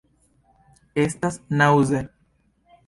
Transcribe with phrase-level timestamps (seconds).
[1.03, 2.05] Estas naŭze.